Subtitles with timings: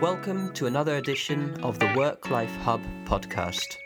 [0.00, 3.76] Welcome to another edition of the Work Life Hub podcast.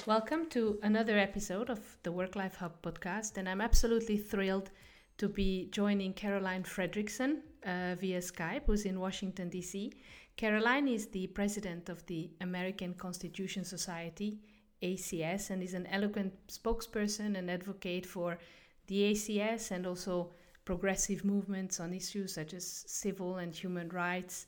[0.07, 4.71] Welcome to another episode of the Work Life Hub podcast, and I'm absolutely thrilled
[5.19, 9.93] to be joining Caroline Fredrickson uh, via Skype, who's in Washington, D.C.
[10.37, 14.39] Caroline is the president of the American Constitution Society,
[14.83, 18.39] ACS, and is an eloquent spokesperson and advocate for
[18.87, 20.33] the ACS and also
[20.65, 24.47] progressive movements on issues such as civil and human rights.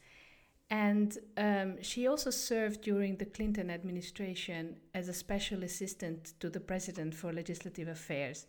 [0.71, 6.59] And um, she also served during the Clinton administration as a special assistant to the
[6.59, 8.47] president for legislative affairs.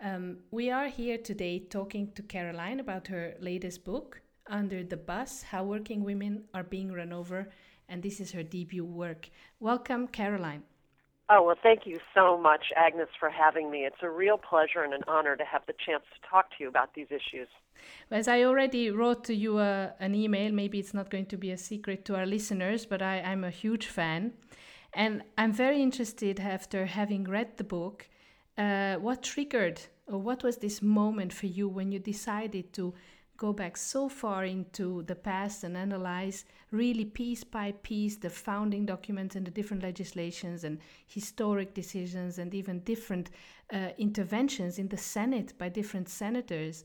[0.00, 5.42] Um, we are here today talking to Caroline about her latest book, under the Bus
[5.42, 7.48] How Working Women Are Being Run Over,
[7.88, 9.30] and this is her debut work.
[9.60, 10.62] Welcome, Caroline.
[11.30, 13.86] Oh, well, thank you so much, Agnes, for having me.
[13.86, 16.68] It's a real pleasure and an honor to have the chance to talk to you
[16.68, 17.48] about these issues.
[18.10, 21.50] As I already wrote to you uh, an email, maybe it's not going to be
[21.50, 24.34] a secret to our listeners, but I, I'm a huge fan.
[24.92, 28.08] And I'm very interested after having read the book,
[28.58, 32.94] uh, what triggered or what was this moment for you when you decided to
[33.36, 38.86] go back so far into the past and analyze really piece by piece the founding
[38.86, 43.30] documents and the different legislations and historic decisions and even different
[43.72, 46.84] uh, interventions in the Senate by different senators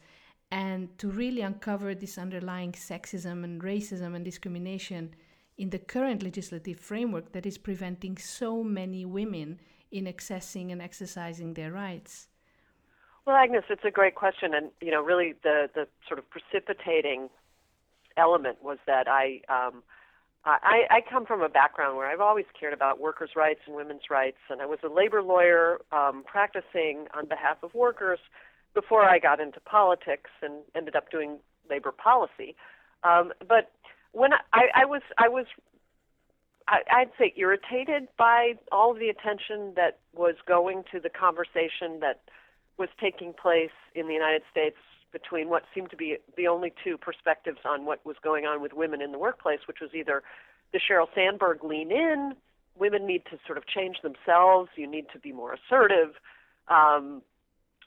[0.52, 5.14] and to really uncover this underlying sexism and racism and discrimination
[5.58, 9.60] in the current legislative framework that is preventing so many women
[9.92, 12.29] in accessing and exercising their rights.
[13.26, 17.30] Well, Agnes, it's a great question, and you know, really the the sort of precipitating
[18.18, 19.42] element was that I.
[19.50, 19.84] Um,
[20.46, 24.04] I, I come from a background where I've always cared about workers' rights and women's
[24.10, 28.20] rights, and I was a labor lawyer um, practicing on behalf of workers
[28.74, 32.56] before I got into politics and ended up doing labor policy.
[33.04, 33.72] Um, but
[34.14, 35.46] when I, I was, I was,
[36.68, 42.22] I'd say irritated by all of the attention that was going to the conversation that
[42.80, 44.78] was taking place in the United States
[45.12, 48.74] between what seemed to be the only two perspectives on what was going on with
[48.74, 50.24] women in the workplace, which was either
[50.72, 52.36] the Sheryl Sandberg lean in,
[52.78, 56.16] women need to sort of change themselves, you need to be more assertive,
[56.68, 57.22] um,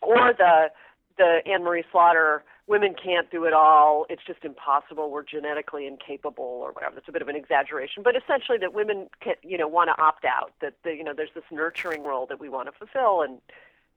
[0.00, 0.70] or the
[1.19, 6.42] the Anne Marie Slaughter, women can't do it all, it's just impossible, we're genetically incapable,
[6.42, 6.94] or whatever.
[6.94, 10.03] That's a bit of an exaggeration, but essentially that women can, you know, want to
[10.03, 13.20] opt out, that the, you know, there's this nurturing role that we want to fulfill,
[13.20, 13.42] and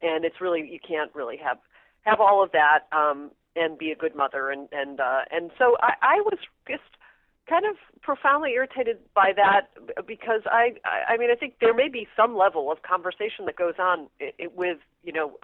[0.01, 1.57] and it's really you can't really have
[2.01, 5.77] have all of that um, and be a good mother and and uh, and so
[5.81, 6.83] I, I was just
[7.49, 9.69] kind of profoundly irritated by that
[10.07, 13.55] because I I I mean I think there may be some level of conversation that
[13.55, 14.07] goes on
[14.55, 15.37] with you know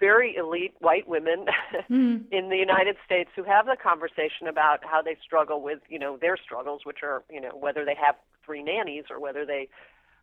[0.00, 1.46] very elite white women
[1.90, 2.22] mm.
[2.30, 6.16] in the United States who have the conversation about how they struggle with you know
[6.16, 8.14] their struggles which are you know whether they have
[8.44, 9.68] three nannies or whether they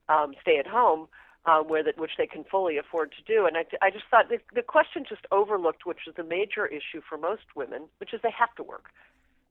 [0.09, 1.07] um, stay at home
[1.45, 3.45] um, where that which they can fully afford to do.
[3.45, 7.01] And I, I just thought the, the question just overlooked, which is a major issue
[7.07, 8.85] for most women, which is they have to work.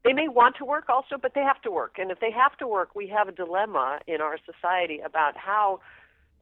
[0.04, 1.94] They may want to work also, but they have to work.
[1.98, 5.80] And if they have to work, we have a dilemma in our society about how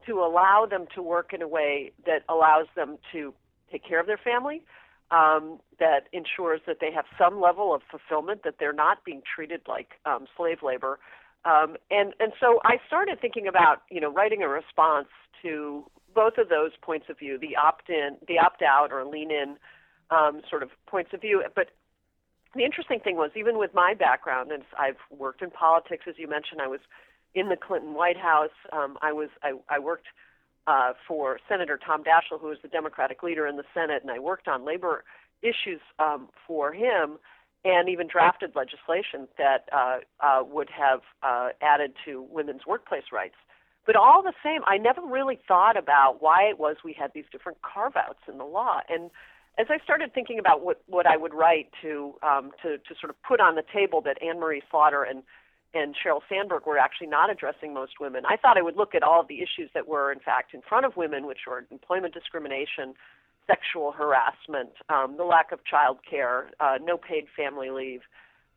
[0.05, 3.33] to allow them to work in a way that allows them to
[3.71, 4.63] take care of their family,
[5.11, 9.61] um, that ensures that they have some level of fulfillment, that they're not being treated
[9.67, 10.99] like um, slave labor.
[11.45, 15.07] Um, and and so I started thinking about you know writing a response
[15.41, 15.83] to
[16.15, 19.57] both of those points of view, the opt-in, the opt-out, or lean-in
[20.11, 21.43] um, sort of points of view.
[21.55, 21.69] But
[22.55, 26.27] the interesting thing was, even with my background, and I've worked in politics, as you
[26.27, 26.81] mentioned, I was
[27.33, 28.55] in the Clinton White House.
[28.71, 30.07] Um, I was I, I worked
[30.67, 34.19] uh, for Senator Tom Daschle, who was the Democratic leader in the Senate, and I
[34.19, 35.03] worked on labor
[35.41, 37.17] issues um, for him,
[37.65, 43.35] and even drafted legislation that uh, uh, would have uh, added to women's workplace rights.
[43.85, 47.25] But all the same, I never really thought about why it was we had these
[47.31, 48.79] different carve outs in the law.
[48.89, 49.11] And
[49.57, 53.09] as I started thinking about what, what I would write to, um, to, to sort
[53.09, 55.23] of put on the table that Anne Marie Slaughter and,
[55.73, 59.03] and Sheryl Sandberg were actually not addressing most women, I thought I would look at
[59.03, 62.13] all of the issues that were, in fact, in front of women, which were employment
[62.13, 62.95] discrimination,
[63.47, 68.01] sexual harassment, um, the lack of child care, uh, no paid family leave.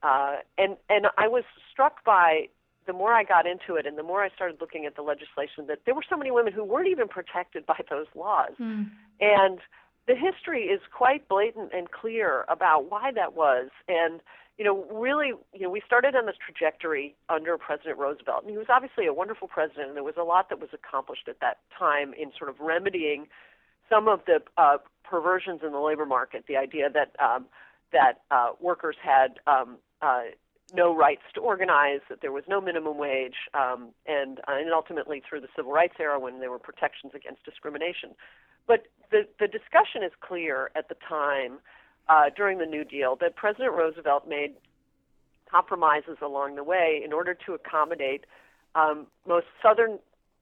[0.02, 2.48] Uh, and, and I was struck by
[2.86, 5.66] the more I got into it and the more I started looking at the legislation,
[5.66, 8.52] that there were so many women who weren't even protected by those laws.
[8.60, 8.90] Mm.
[9.20, 9.58] And
[10.06, 13.70] the history is quite blatant and clear about why that was.
[13.88, 14.20] And
[14.58, 18.56] you know, really, you know, we started on this trajectory under President Roosevelt, and he
[18.56, 21.58] was obviously a wonderful president, and there was a lot that was accomplished at that
[21.78, 23.26] time in sort of remedying
[23.88, 26.44] some of the uh, perversions in the labor market.
[26.48, 27.46] The idea that um,
[27.92, 30.22] that uh, workers had um, uh,
[30.74, 35.22] no rights to organize, that there was no minimum wage, um, and, uh, and ultimately
[35.28, 38.10] through the civil rights era when there were protections against discrimination.
[38.66, 41.58] But the, the discussion is clear at the time
[42.08, 44.54] uh, during the New Deal that President Roosevelt made
[45.48, 48.24] compromises along the way in order to accommodate
[48.74, 49.98] um, most southern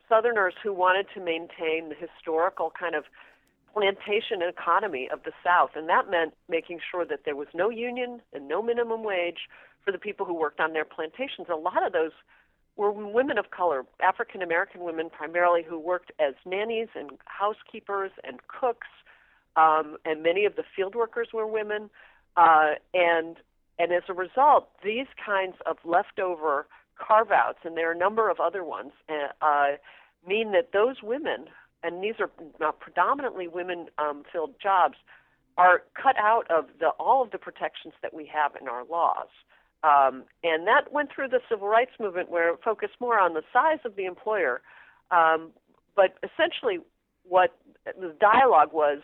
[0.08, 3.04] Southerners who wanted to maintain the historical kind of
[3.74, 8.20] plantation economy of the South, and that meant making sure that there was no union
[8.32, 9.48] and no minimum wage
[9.84, 11.48] for the people who worked on their plantations.
[11.52, 12.12] A lot of those
[12.76, 18.40] were women of color, African American women primarily, who worked as nannies and housekeepers and
[18.48, 18.88] cooks,
[19.56, 21.90] um, and many of the field workers were women.
[22.36, 23.36] Uh, and
[23.78, 26.66] and as a result, these kinds of leftover
[26.96, 29.76] carve outs, and there are a number of other ones, uh, uh,
[30.26, 31.46] mean that those women,
[31.84, 34.96] and these are predominantly women um, filled jobs,
[35.56, 39.28] are cut out of the, all of the protections that we have in our laws.
[39.84, 43.42] Um, and that went through the civil rights movement where it focused more on the
[43.52, 44.62] size of the employer.
[45.10, 45.50] Um,
[45.94, 46.78] but essentially,
[47.28, 47.54] what
[47.84, 49.02] the dialogue was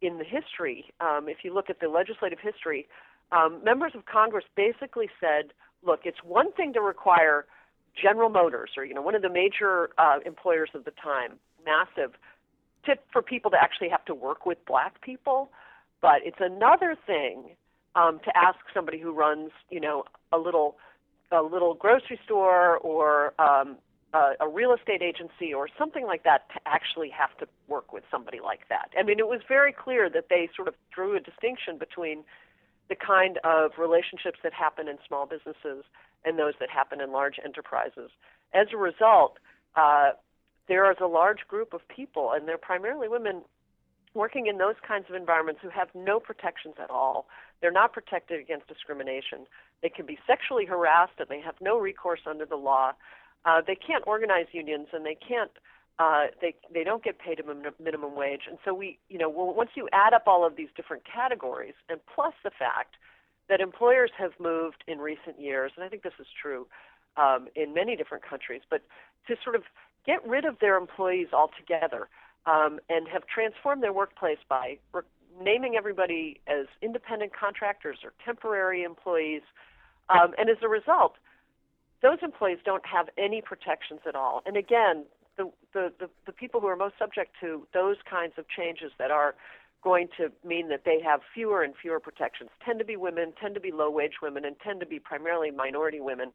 [0.00, 2.88] in the history, um, if you look at the legislative history,
[3.30, 5.52] um, members of Congress basically said,
[5.84, 7.44] look, it's one thing to require
[8.00, 12.12] General Motors or you know one of the major uh, employers of the time, massive,
[12.86, 15.50] to, for people to actually have to work with black people,
[16.00, 17.56] but it's another thing
[17.94, 20.76] um, to ask somebody who runs, you know, a little
[21.32, 23.76] a little grocery store or um,
[24.14, 28.04] a, a real estate agency or something like that to actually have to work with
[28.10, 28.90] somebody like that.
[28.96, 32.22] I mean, it was very clear that they sort of drew a distinction between
[32.88, 35.84] the kind of relationships that happen in small businesses
[36.24, 38.10] and those that happen in large enterprises.
[38.54, 39.38] As a result,
[39.74, 40.10] uh,
[40.68, 43.42] there is a large group of people, and they're primarily women,
[44.16, 47.26] working in those kinds of environments who have no protections at all.
[47.60, 49.46] They're not protected against discrimination.
[49.82, 52.92] They can be sexually harassed and they have no recourse under the law.
[53.44, 55.52] Uh, they can't organize unions and they can't.
[55.98, 59.70] Uh, they they don't get paid a minimum wage, and so we, you know, once
[59.74, 62.96] you add up all of these different categories, and plus the fact
[63.48, 66.66] that employers have moved in recent years, and I think this is true
[67.16, 68.82] um, in many different countries, but
[69.26, 69.62] to sort of
[70.06, 72.08] get rid of their employees altogether
[72.46, 75.02] um, and have transformed their workplace by re-
[75.42, 79.42] naming everybody as independent contractors or temporary employees.
[80.08, 81.14] Um, and as a result,
[82.02, 84.42] those employees don't have any protections at all.
[84.46, 85.04] And again,
[85.36, 89.10] the, the, the, the people who are most subject to those kinds of changes that
[89.10, 89.34] are
[89.82, 93.54] going to mean that they have fewer and fewer protections tend to be women, tend
[93.54, 96.32] to be low wage women, and tend to be primarily minority women.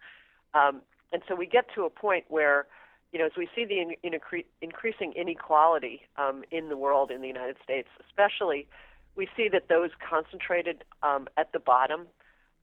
[0.54, 0.82] Um,
[1.12, 2.68] and so we get to a point where
[3.12, 4.20] you know, as we see the in, in
[4.62, 8.68] increasing inequality um, in the world, in the United States especially,
[9.16, 12.08] we see that those concentrated um, at the bottom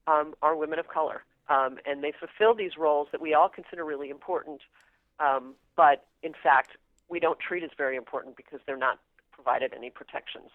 [0.07, 1.23] um, are women of color.
[1.49, 4.61] Um, and they fulfill these roles that we all consider really important,
[5.19, 6.77] um, but in fact,
[7.09, 8.99] we don't treat as very important because they're not
[9.31, 10.51] provided any protections.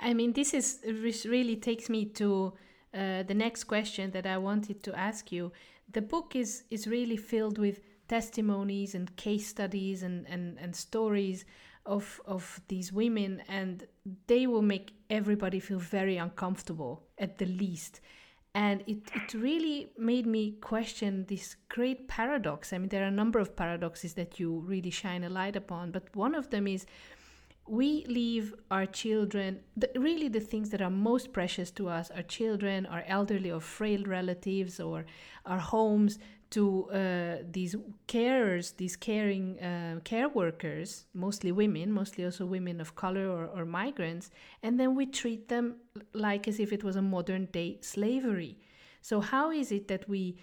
[0.00, 2.52] I mean, this is this really takes me to
[2.94, 5.52] uh, the next question that I wanted to ask you.
[5.90, 7.80] The book is is really filled with
[8.12, 11.46] testimonies and case studies and, and, and stories
[11.86, 13.86] of of these women and
[14.26, 18.00] they will make everybody feel very uncomfortable at the least.
[18.54, 22.72] And it, it really made me question this great paradox.
[22.74, 25.90] I mean there are a number of paradoxes that you really shine a light upon
[25.90, 26.84] but one of them is
[27.66, 32.26] we leave our children the, really the things that are most precious to us our
[32.38, 35.06] children our elderly or frail relatives or
[35.46, 36.18] our homes
[36.52, 37.74] to uh, these
[38.06, 43.64] carers, these caring uh, care workers, mostly women, mostly also women of color or, or,
[43.64, 44.30] migrants,
[44.62, 45.76] and then we treat them
[46.12, 48.58] like as if it was a modern day slavery.
[49.00, 50.36] So how is it that we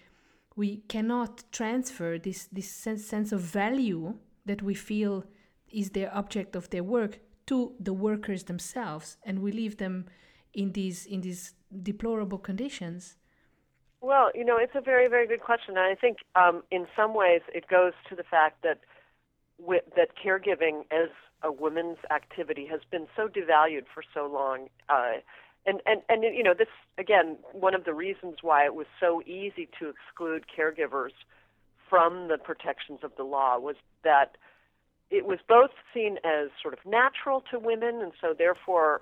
[0.55, 5.25] we cannot transfer this this sense, sense of value that we feel
[5.71, 10.05] is their object of their work to the workers themselves, and we leave them
[10.53, 13.18] in these in these deplorable conditions?
[14.01, 15.77] Well, you know, it's a very, very good question.
[15.77, 18.79] And I think um, in some ways it goes to the fact that
[19.59, 21.09] w- that caregiving as
[21.43, 24.67] a woman's activity has been so devalued for so long.
[24.89, 25.19] Uh,
[25.65, 29.21] and, and, and, you know, this, again, one of the reasons why it was so
[29.25, 31.11] easy to exclude caregivers
[31.89, 34.37] from the protections of the law was that
[35.11, 39.01] it was both seen as sort of natural to women and so therefore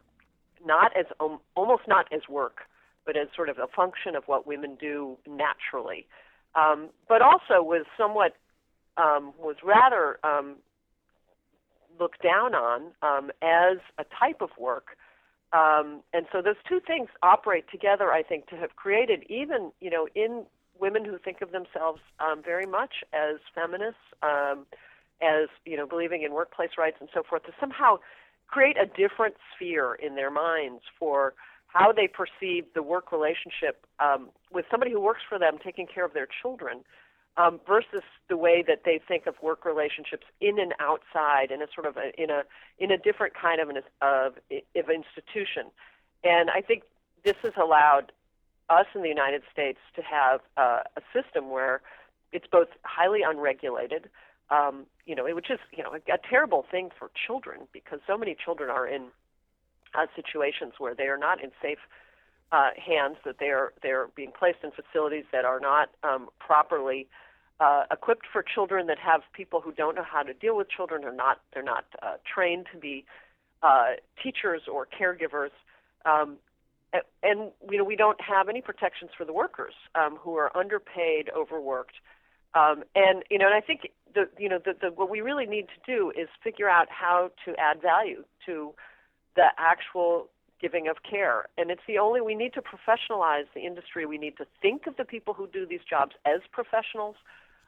[0.66, 2.62] not as um, almost not as work
[3.08, 6.06] but as sort of a function of what women do naturally.
[6.54, 8.36] Um, but also was somewhat
[8.98, 10.58] um, was rather um,
[12.00, 14.98] looked down on um, as a type of work.
[15.54, 19.90] Um, and so those two things operate together, I think, to have created even, you
[19.90, 20.46] know, in
[20.80, 24.66] women who think of themselves um, very much as feminists, um,
[25.22, 27.98] as, you know, believing in workplace rights and so forth, to somehow
[28.48, 31.34] create a different sphere in their minds for
[31.67, 36.05] how they perceive the work relationship um, with somebody who works for them taking care
[36.05, 36.83] of their children
[37.38, 41.67] um, versus the way that they think of work relationships in and outside in a
[41.74, 42.43] sort of a, in a
[42.79, 45.67] in a different kind of an of, of institution.
[46.24, 46.83] And I think
[47.24, 48.12] this has allowed
[48.69, 51.81] us in the United States to have uh, a system where
[52.31, 54.09] it's both highly unregulated,
[54.50, 58.17] um, you know, which is you know a, a terrible thing for children because so
[58.17, 59.07] many children are in
[59.96, 61.79] uh, situations where they are not in safe
[62.51, 66.29] uh, hands, that they are they are being placed in facilities that are not um,
[66.39, 67.08] properly
[67.60, 71.03] uh, equipped for children that have people who don't know how to deal with children
[71.03, 73.06] or not they're not uh, trained to be
[73.63, 75.50] uh, teachers or caregivers.
[76.06, 76.38] Um,
[77.22, 81.29] and you know we don't have any protections for the workers um, who are underpaid
[81.36, 81.96] overworked.
[82.53, 85.46] Um, and you know and I think the you know the, the, what we really
[85.46, 88.74] need to do is figure out how to add value to
[89.38, 90.27] the actual
[90.60, 91.46] giving of care.
[91.58, 94.06] And it's the only, we need to professionalize the industry.
[94.06, 97.15] We need to think of the people who do these jobs as professionals.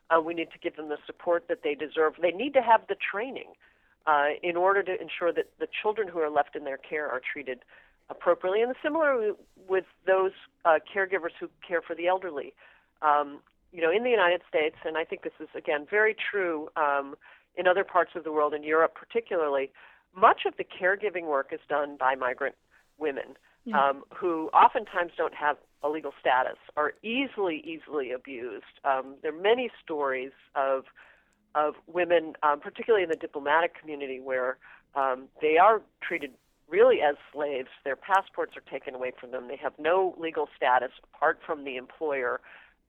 [0.09, 2.13] Uh, we need to give them the support that they deserve.
[2.19, 3.53] They need to have the training
[4.07, 7.21] uh, in order to ensure that the children who are left in their care are
[7.31, 7.59] treated
[8.09, 8.63] appropriately.
[8.63, 9.33] And similarly
[9.67, 10.31] with those
[10.65, 12.53] uh, caregivers who care for the elderly.
[13.03, 13.39] Um,
[13.71, 17.13] you know, in the United States, and I think this is again very true um,
[17.55, 19.69] in other parts of the world, in Europe particularly,
[20.15, 22.55] much of the caregiving work is done by migrant
[22.97, 23.35] women
[23.65, 23.89] yeah.
[23.89, 28.65] um, who oftentimes don't have a legal status, are easily, easily abused.
[28.83, 30.85] Um, there are many stories of
[31.55, 34.57] of women, um, particularly in the diplomatic community, where
[34.93, 36.31] um, they are treated
[36.69, 37.69] really as slaves.
[37.83, 39.47] Their passports are taken away from them.
[39.47, 42.39] They have no legal status apart from the employer,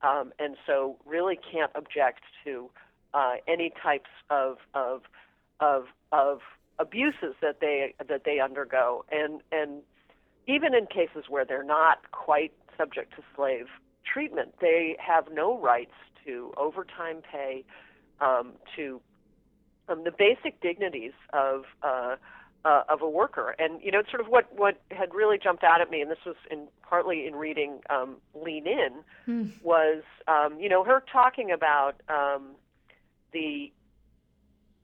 [0.03, 2.69] um, and so really can't object to
[3.13, 5.01] uh, any types of of
[5.59, 6.39] of of
[6.81, 9.81] abuses that they that they undergo and and
[10.47, 13.67] even in cases where they're not quite subject to slave
[14.03, 15.93] treatment they have no rights
[16.25, 17.63] to overtime pay
[18.19, 18.99] um, to
[19.89, 22.15] um, the basic dignities of uh,
[22.63, 25.81] uh, of a worker and you know sort of what what had really jumped out
[25.81, 28.91] at me and this was in partly in reading um, lean in
[29.25, 29.49] hmm.
[29.63, 32.51] was um, you know her talking about um,
[33.33, 33.71] the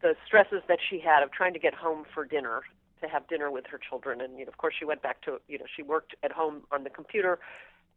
[0.01, 2.61] the stresses that she had of trying to get home for dinner
[3.01, 4.21] to have dinner with her children.
[4.21, 6.63] And you know of course she went back to you know she worked at home
[6.71, 7.39] on the computer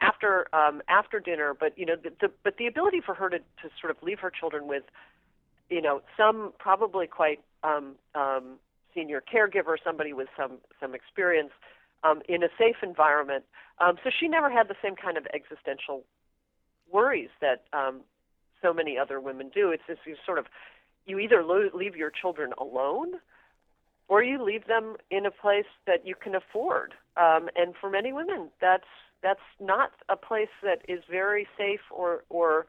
[0.00, 1.54] after um after dinner.
[1.59, 4.19] But you know the, the but the ability for her to to sort of leave
[4.21, 4.85] her children with
[5.69, 8.59] you know some probably quite um um
[8.95, 11.52] senior caregiver somebody with some some experience
[12.02, 13.45] um in a safe environment.
[13.78, 16.04] Um so she never had the same kind of existential
[16.90, 18.00] worries that um
[18.62, 19.71] so many other women do.
[19.71, 20.47] It's this sort of
[21.07, 23.14] you either lo- leave your children alone
[24.09, 26.95] or you leave them in a place that you can afford.
[27.16, 28.85] Um, and for many women, that's
[29.23, 32.66] that's not a place that is very safe or or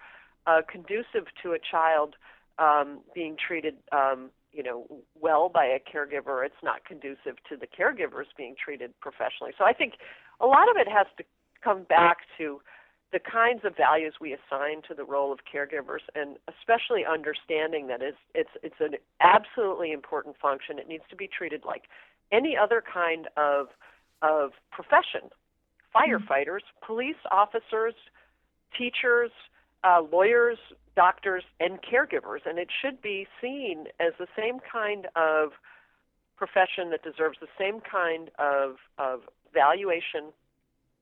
[0.47, 2.15] uh, conducive to a child
[2.59, 4.85] um, being treated, um, you know,
[5.19, 6.45] well by a caregiver.
[6.45, 9.53] It's not conducive to the caregivers being treated professionally.
[9.57, 9.93] So I think
[10.39, 11.23] a lot of it has to
[11.63, 12.61] come back to
[13.11, 18.01] the kinds of values we assign to the role of caregivers, and especially understanding that
[18.01, 20.79] it's it's it's an absolutely important function.
[20.79, 21.83] It needs to be treated like
[22.31, 23.67] any other kind of
[24.21, 25.29] of profession.
[25.93, 27.93] Firefighters, police officers,
[28.77, 29.31] teachers,
[29.83, 30.57] uh, lawyers,
[30.95, 35.49] doctors, and caregivers, and it should be seen as the same kind of
[36.37, 39.21] profession that deserves the same kind of of
[39.53, 40.31] valuation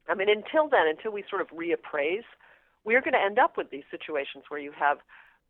[0.09, 2.25] I mean, until then, until we sort of reappraise,
[2.83, 4.97] we're going to end up with these situations where you have,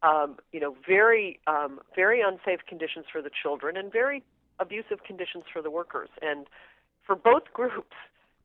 [0.04, 4.24] um, you know, very, um, very unsafe conditions for the children and very
[4.60, 6.10] abusive conditions for the workers.
[6.22, 6.48] And
[7.06, 7.96] for both groups,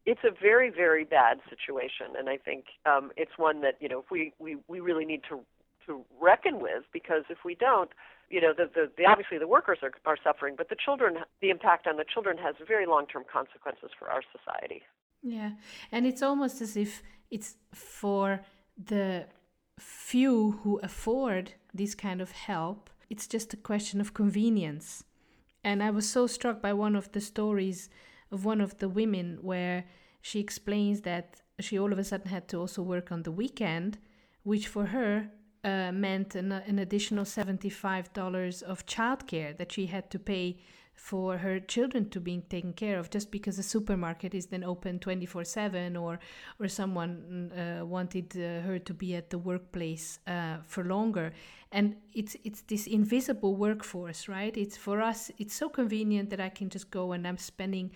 [0.06, 2.14] it's a very, very bad situation.
[2.18, 5.40] And I think um, it's one that you know we, we, we really need to
[5.86, 7.90] to reckon with because if we don't,
[8.30, 11.50] you know, the, the, the obviously the workers are, are suffering, but the children, the
[11.50, 14.82] impact on the children has very long term consequences for our society.
[15.24, 15.52] Yeah.
[15.90, 18.42] And it's almost as if it's for
[18.76, 19.26] the
[19.78, 25.02] few who afford this kind of help, it's just a question of convenience.
[25.64, 27.88] And I was so struck by one of the stories
[28.30, 29.84] of one of the women where
[30.20, 33.98] she explains that she all of a sudden had to also work on the weekend,
[34.42, 35.30] which for her
[35.64, 40.58] uh, meant an, an additional $75 of childcare that she had to pay
[40.94, 44.98] for her children to being taken care of just because the supermarket is then open
[44.98, 46.18] 24/7 or
[46.58, 51.32] or someone uh, wanted uh, her to be at the workplace uh, for longer.
[51.72, 54.56] And it's it's this invisible workforce right?
[54.56, 57.90] It's for us it's so convenient that I can just go and I'm spending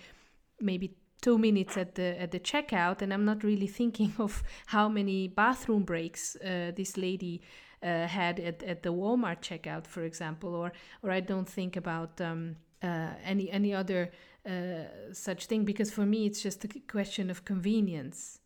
[0.60, 4.88] maybe two minutes at the at the checkout and i'm not really thinking of how
[4.88, 7.40] many bathroom breaks uh, this lady
[7.82, 12.20] uh, had at, at the walmart checkout for example or or i don't think about
[12.20, 14.10] um, uh, any any other
[14.48, 18.40] uh, such thing because for me it's just a question of convenience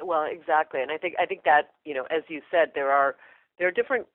[0.00, 3.16] well exactly and i think i think that you know as you said there are
[3.58, 4.06] there are different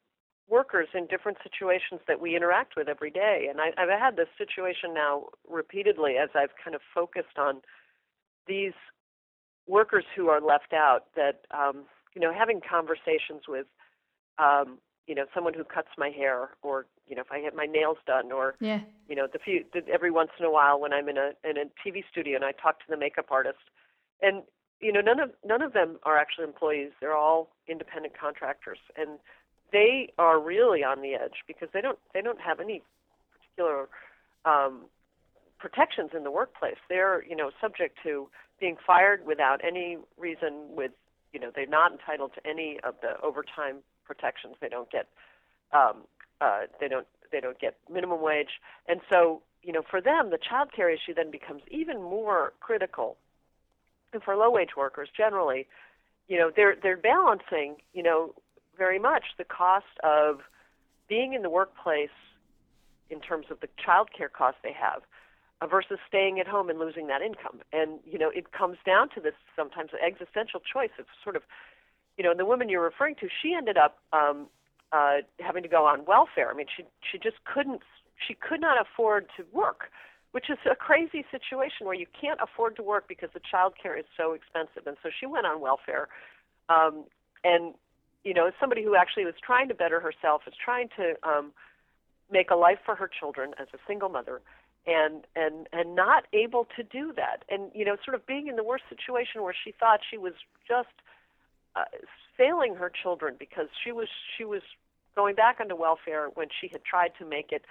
[0.47, 3.47] workers in different situations that we interact with every day.
[3.49, 7.61] And I, I've had this situation now repeatedly as I've kind of focused on
[8.47, 8.73] these
[9.67, 11.05] workers who are left out.
[11.15, 13.65] That um, you know, having conversations with
[14.37, 14.77] um,
[15.07, 17.97] you know someone who cuts my hair, or you know, if I get my nails
[18.07, 18.79] done, or yeah.
[19.07, 21.57] you know, the few the, every once in a while when I'm in a in
[21.57, 23.59] a TV studio and I talk to the makeup artist,
[24.21, 24.43] and
[24.81, 26.91] you know, none of none of them are actually employees.
[26.99, 29.19] They're all independent contractors, and
[29.71, 32.81] they are really on the edge because they don't they don't have any
[33.31, 33.87] particular
[34.45, 34.85] um,
[35.59, 36.77] protections in the workplace.
[36.89, 40.75] They're you know subject to being fired without any reason.
[40.75, 40.91] With
[41.33, 44.55] you know they're not entitled to any of the overtime protections.
[44.61, 45.07] They don't get
[45.73, 46.03] um,
[46.41, 50.37] uh, they don't they don't get minimum wage, and so you know for them the
[50.37, 53.17] child care issue then becomes even more critical.
[54.13, 55.67] And for low wage workers generally,
[56.27, 58.33] you know they're they're balancing you know
[58.77, 60.41] very much the cost of
[61.07, 62.09] being in the workplace
[63.09, 65.03] in terms of the child care costs they have
[65.61, 67.61] uh, versus staying at home and losing that income.
[67.71, 70.89] And, you know, it comes down to this sometimes existential choice.
[70.97, 71.43] It's sort of,
[72.17, 74.47] you know, the woman you're referring to, she ended up um,
[74.91, 76.49] uh, having to go on welfare.
[76.49, 77.81] I mean, she, she just couldn't,
[78.27, 79.91] she could not afford to work,
[80.31, 83.97] which is a crazy situation where you can't afford to work because the child care
[83.97, 84.87] is so expensive.
[84.87, 86.07] And so she went on welfare.
[86.69, 87.05] Um,
[87.43, 87.73] and
[88.25, 91.53] you know, somebody who actually was trying to better herself, is trying to um,
[92.29, 94.41] make a life for her children as a single mother,
[94.87, 98.55] and and and not able to do that, and you know, sort of being in
[98.55, 100.33] the worst situation where she thought she was
[100.67, 100.89] just
[101.75, 101.83] uh,
[102.37, 104.07] failing her children because she was
[104.37, 104.61] she was
[105.15, 107.63] going back onto welfare when she had tried to make it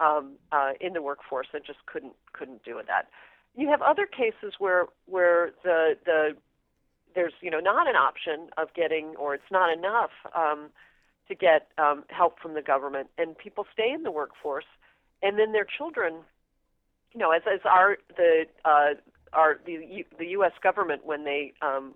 [0.00, 3.08] um, uh, in the workforce and just couldn't couldn't do that.
[3.56, 6.36] You have other cases where where the the
[7.14, 10.70] there's you know not an option of getting or it's not enough um,
[11.28, 14.64] to get um, help from the government, and people stay in the workforce,
[15.22, 16.14] and then their children,
[17.12, 18.94] you know, as as our the uh,
[19.32, 20.52] our the the U.S.
[20.62, 21.94] government when they um,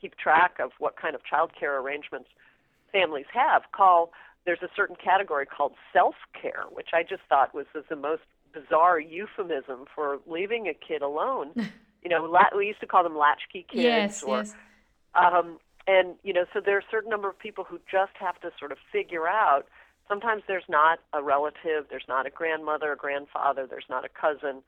[0.00, 2.28] keep track of what kind of child care arrangements
[2.92, 4.12] families have, call
[4.48, 8.22] there's a certain category called self care, which I just thought was, was the most
[8.54, 11.50] bizarre euphemism for leaving a kid alone.
[12.02, 13.84] you know, la- we used to call them latchkey kids.
[13.84, 14.54] Yes, or, yes.
[15.14, 18.40] Um, and you know, so there are a certain number of people who just have
[18.40, 19.66] to sort of figure out.
[20.08, 24.62] Sometimes there's not a relative, there's not a grandmother, a grandfather, there's not a cousin,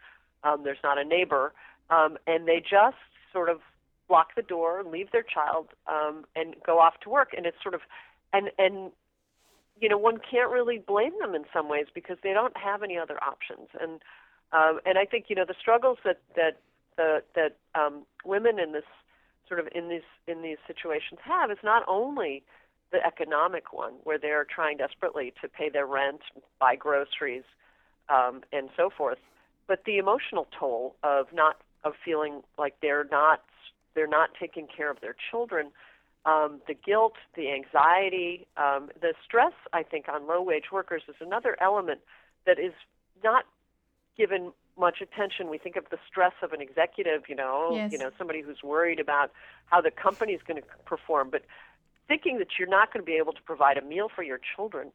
[0.45, 1.55] um, there's not a neighbor,
[1.89, 2.97] um, and they just
[3.33, 3.61] sort of
[4.11, 7.31] lock the door, leave their child, um, and go off to work.
[7.37, 7.81] And it's sort of,
[8.33, 8.91] and and
[9.81, 12.99] you know, one can't really blame them in some ways because they don't have any
[12.99, 13.69] other options.
[13.81, 14.01] And
[14.53, 16.59] um, and I think you know the struggles that that
[16.97, 18.85] the, that um, women in this
[19.49, 22.43] sort of in these in these situations have is not only
[22.93, 26.21] the economic one, where they're trying desperately to pay their rent,
[26.59, 27.45] buy groceries,
[28.09, 29.19] um, and so forth,
[29.69, 33.43] but the emotional toll of not of feeling like they're not
[33.95, 35.71] they're not taking care of their children,
[36.25, 39.53] um, the guilt, the anxiety, um, the stress.
[39.73, 42.01] I think on low wage workers is another element
[42.47, 42.73] that is
[43.25, 43.45] not
[44.17, 45.49] given much attention.
[45.49, 47.93] We think of the stress of an executive, you know, yes.
[47.93, 49.31] you know, somebody who's worried about
[49.67, 51.43] how the company is going to perform, but
[52.09, 54.91] thinking that you're not going to be able to provide a meal for your children,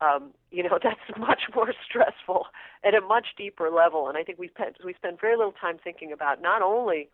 [0.00, 2.46] um, you know, that's much more stressful
[2.84, 4.08] at a much deeper level.
[4.08, 4.50] And I think we
[4.84, 7.08] we spend very little time thinking about not only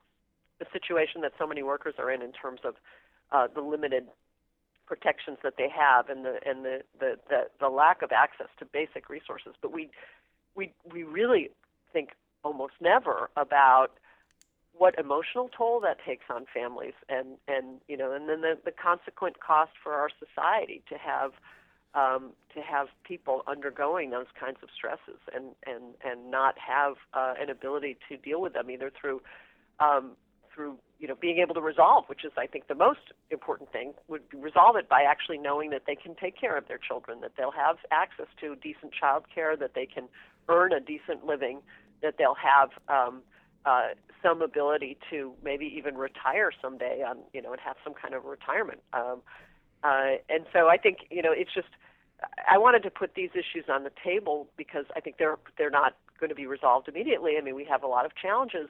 [0.59, 2.75] the situation that so many workers are in in terms of
[3.33, 4.07] uh, the limited
[4.87, 8.65] protections that they have and the and the, the the the lack of access to
[8.65, 9.91] basic resources, but we
[10.55, 11.51] we we really
[11.93, 12.11] think
[12.43, 13.93] almost never about
[14.77, 18.73] what emotional toll that takes on families and and you know and then the, the
[18.73, 21.33] consequent cost for our society to have
[21.95, 27.35] um, to have people undergoing those kinds of stresses and and and not have uh,
[27.41, 29.23] an ability to deal with them either through
[29.81, 30.13] um,
[30.55, 33.95] through you know being able to resolve, which is I think the most important thing,
[34.09, 37.21] would be resolve it by actually knowing that they can take care of their children,
[37.21, 40.05] that they'll have access to decent child care, that they can
[40.49, 41.61] earn a decent living,
[42.03, 43.23] that they'll have um,
[43.65, 43.89] uh,
[44.23, 48.25] some ability to maybe even retire someday on you know and have some kind of
[48.25, 48.81] retirement.
[48.93, 49.23] Um,
[49.83, 51.69] uh, and so I think you know it's just
[52.51, 55.97] I wanted to put these issues on the table because I think they're they're not
[56.19, 57.33] going to be resolved immediately.
[57.39, 58.69] I mean we have a lot of challenges.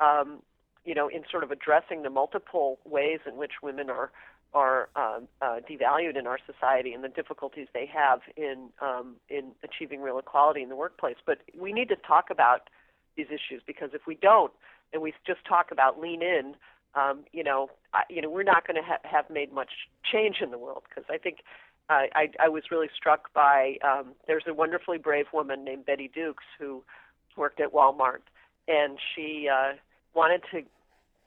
[0.00, 0.42] Um,
[0.84, 4.10] you know, in sort of addressing the multiple ways in which women are
[4.54, 9.50] are um, uh, devalued in our society and the difficulties they have in um, in
[9.64, 11.16] achieving real equality in the workplace.
[11.26, 12.70] But we need to talk about
[13.16, 14.52] these issues because if we don't
[14.92, 16.54] and we just talk about lean in,
[16.94, 19.70] um, you know, I, you know, we're not going to ha- have made much
[20.10, 21.38] change in the world because I think
[21.90, 26.10] uh, I, I was really struck by um, there's a wonderfully brave woman named Betty
[26.14, 26.82] Dukes who
[27.36, 28.22] worked at Walmart
[28.68, 29.72] and she uh,
[30.14, 30.62] wanted to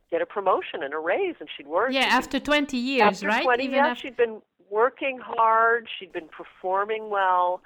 [0.10, 1.94] get a promotion and a raise and she'd worked.
[1.94, 3.44] Yeah, after 20 years, after right?
[3.44, 4.02] 20 Even years, after...
[4.02, 7.62] she'd been working hard, she'd been performing well,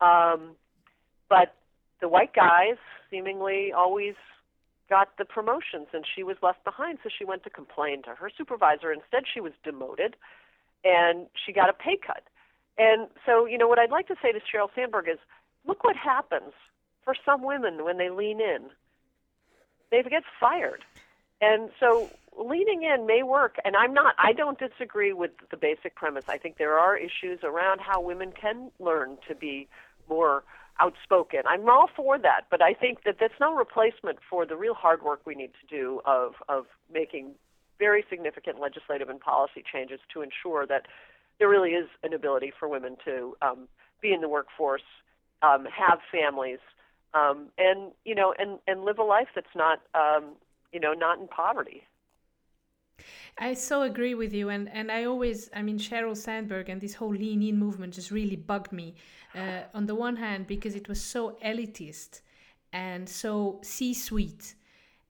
[0.00, 0.56] um,
[1.28, 1.54] but
[2.00, 2.76] the white guys
[3.10, 4.14] seemingly always
[4.90, 8.30] got the promotions and she was left behind so she went to complain to her
[8.36, 8.92] supervisor.
[8.92, 10.16] Instead she was demoted
[10.84, 12.24] and she got a pay cut.
[12.76, 15.18] And so you know what i'd like to say to sheryl sandberg is
[15.66, 16.52] look what happens
[17.04, 18.68] for some women when they lean in.
[19.90, 20.84] They get fired
[21.42, 25.94] and so leaning in may work and i'm not i don't disagree with the basic
[25.94, 29.68] premise i think there are issues around how women can learn to be
[30.08, 30.42] more
[30.80, 31.42] outspoken.
[31.46, 35.02] I'm all for that, but I think that that's no replacement for the real hard
[35.02, 37.32] work we need to do of of making
[37.78, 40.86] very significant legislative and policy changes to ensure that
[41.38, 43.68] there really is an ability for women to um,
[44.00, 44.82] be in the workforce,
[45.42, 46.60] um, have families,
[47.14, 50.24] um, and you know, and and live a life that's not um,
[50.72, 51.84] you know not in poverty.
[53.38, 56.94] I so agree with you, and and I always, I mean, Sheryl Sandberg and this
[56.94, 58.94] whole lean in movement just really bugged me.
[59.34, 62.20] Uh, on the one hand, because it was so elitist
[62.74, 64.54] and so C-suite,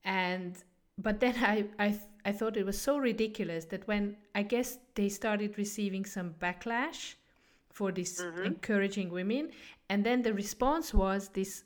[0.04, 0.62] and
[0.96, 5.08] but then I I I thought it was so ridiculous that when I guess they
[5.08, 7.14] started receiving some backlash
[7.72, 8.44] for this mm-hmm.
[8.44, 9.50] encouraging women,
[9.88, 11.64] and then the response was this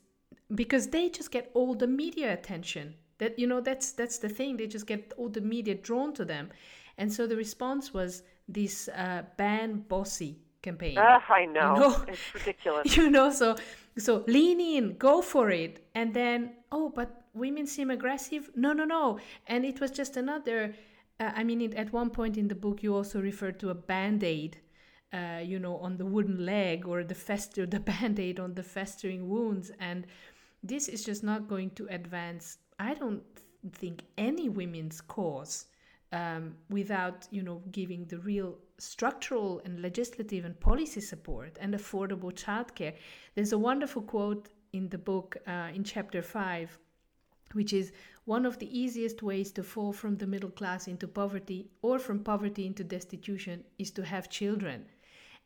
[0.55, 4.57] because they just get all the media attention that you know that's that's the thing.
[4.57, 6.49] They just get all the media drawn to them.
[6.97, 10.97] And so the response was this uh, ban bossy campaign.
[10.97, 11.73] Uh, i know.
[11.73, 12.05] You know.
[12.07, 12.97] it's ridiculous.
[12.97, 13.55] You know so
[13.97, 15.85] so lean in go for it.
[15.95, 18.49] And then oh but women seem aggressive?
[18.55, 19.19] No no no.
[19.47, 20.73] And it was just another
[21.19, 23.75] uh, i mean it, at one point in the book you also referred to a
[23.75, 24.57] band-aid
[25.13, 29.29] uh, you know on the wooden leg or the fester the band-aid on the festering
[29.29, 29.71] wounds.
[29.79, 30.05] And
[30.63, 33.23] this is just not going to advance I don't
[33.73, 35.65] think any women's cause
[36.11, 42.31] um, without you know giving the real structural and legislative and policy support and affordable
[42.31, 42.93] childcare.
[43.35, 46.77] There's a wonderful quote in the book uh, in chapter five,
[47.53, 47.91] which is
[48.25, 52.19] one of the easiest ways to fall from the middle class into poverty or from
[52.19, 54.85] poverty into destitution is to have children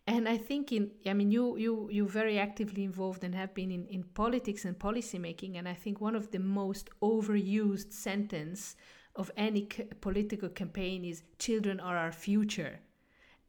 [0.08, 3.72] and I think in I mean you you you very actively involved and have been
[3.72, 8.76] in, in politics and policy making and I think one of the most overused sentence
[9.16, 12.80] of any c- political campaign is children are our future.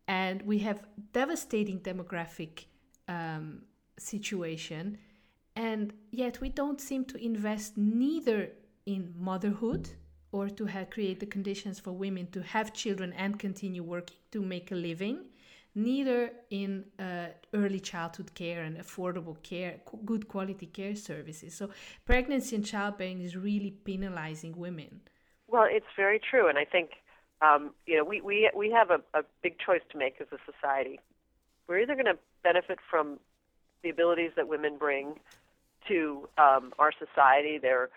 [0.09, 2.67] And we have devastating demographic
[3.09, 3.63] um,
[3.99, 4.99] situation
[5.55, 8.51] and yet we don't seem to invest neither
[8.87, 9.91] in motherhood
[10.33, 14.41] or to have, create the conditions for women to have children and continue working to
[14.41, 15.27] make a living
[15.75, 21.55] neither in uh, early childhood care and affordable care, good quality care services.
[21.55, 21.71] So,
[22.05, 25.01] pregnancy and childbearing is really penalizing women.
[25.49, 26.91] Well, it's very true, and I think
[27.41, 30.39] um, you know we we we have a, a big choice to make as a
[30.51, 31.01] society.
[31.69, 33.19] We're either going to benefit from
[33.83, 35.15] the abilities that women bring
[35.89, 37.91] to um, our society, their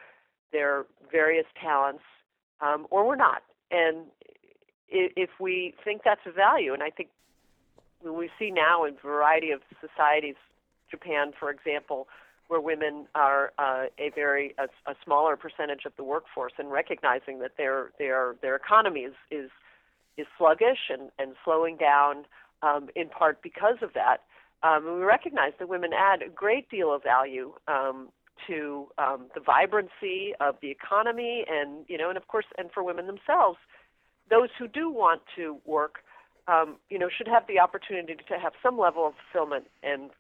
[0.52, 2.04] their various talents,
[2.62, 3.44] um, or we're not.
[3.72, 4.06] And
[4.88, 7.10] if we think that's a value, and I think
[8.14, 10.36] we see now in a variety of societies,
[10.90, 12.08] Japan, for example,
[12.48, 17.40] where women are uh, a very a, a smaller percentage of the workforce, and recognizing
[17.40, 19.50] that their their their economy is is,
[20.18, 22.26] is sluggish and, and slowing down
[22.62, 24.18] um, in part because of that.
[24.64, 28.10] Um, we recognize that women add a great deal of value um,
[28.48, 32.84] to um, the vibrancy of the economy, and you know, and of course, and for
[32.84, 33.58] women themselves,
[34.30, 36.00] those who do want to work
[36.48, 40.12] um, you know, should have the opportunity to have some level of fulfillment and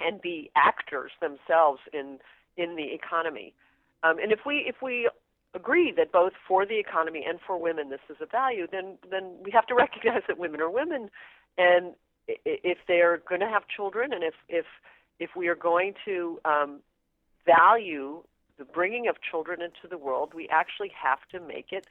[0.00, 2.18] and be actors themselves in
[2.56, 3.54] in the economy.
[4.02, 5.08] Um, and if we if we
[5.54, 9.36] agree that both for the economy and for women this is a value, then then
[9.42, 11.10] we have to recognize that women are women,
[11.56, 11.94] and
[12.26, 14.66] if they're going to have children, and if if
[15.18, 16.80] if we are going to um,
[17.44, 18.22] value
[18.58, 21.86] the bringing of children into the world, we actually have to make it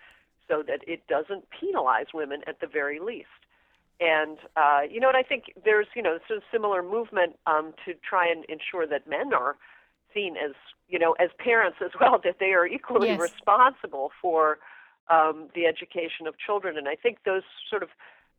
[0.48, 3.28] so that it doesn't penalize women at the very least.
[4.00, 7.74] And uh, you know, and I think there's you know sort of similar movement um,
[7.86, 9.58] to try and ensure that men are
[10.14, 10.52] seen as
[10.88, 13.20] you know as parents as well, that they are equally yes.
[13.20, 14.60] responsible for
[15.10, 16.78] um, the education of children.
[16.78, 17.90] And I think those sort of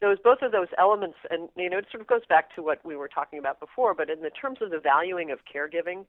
[0.00, 2.84] those both of those elements, and you know, it sort of goes back to what
[2.84, 3.94] we were talking about before.
[3.94, 6.04] But in the terms of the valuing of caregiving,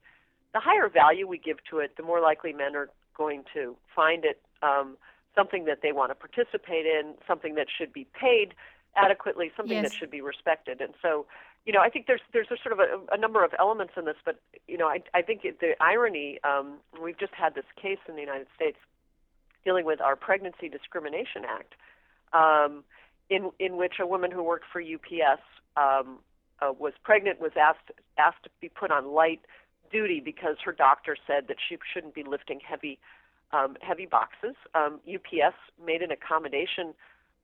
[0.53, 4.25] the higher value we give to it, the more likely men are going to find
[4.25, 4.97] it um,
[5.35, 8.53] something that they want to participate in, something that should be paid
[8.95, 9.89] adequately, something yes.
[9.89, 10.81] that should be respected.
[10.81, 11.25] And so,
[11.65, 14.05] you know, I think there's there's a sort of a, a number of elements in
[14.05, 16.39] this, but you know, I I think the irony.
[16.43, 18.77] Um, we've just had this case in the United States
[19.63, 21.73] dealing with our Pregnancy Discrimination Act,
[22.33, 22.83] um,
[23.29, 25.41] in in which a woman who worked for UPS
[25.77, 26.19] um,
[26.61, 29.41] uh, was pregnant, was asked asked to be put on light
[29.91, 32.99] duty because her doctor said that she shouldn't be lifting heavy
[33.51, 34.55] um, heavy boxes.
[34.75, 36.93] Um, UPS made an accommodation